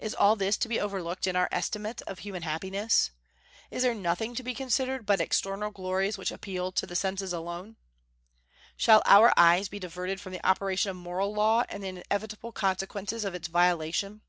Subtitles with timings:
[0.00, 3.12] Is all this to be overlooked in our estimate of human happiness?
[3.70, 7.76] Is there nothing to be considered but external glories which appeal to the senses alone?
[8.76, 13.24] Shall our eyes be diverted from the operation of moral law and the inevitable consequences
[13.24, 14.22] of its violation?